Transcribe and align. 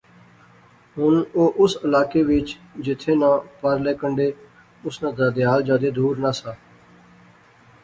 ہن 0.95 1.13
او 1.35 1.43
اس 1.61 1.71
علاقہ 1.85 2.21
وچ 2.29 2.47
جتھیں 2.83 3.17
ناں 3.21 3.35
پارلے 3.59 3.93
کنڈے 3.99 4.27
اس 4.85 4.95
ناں 5.01 5.13
دادھیال 5.17 5.59
جادے 5.67 5.89
دور 5.97 6.13
نہسا 6.23 6.51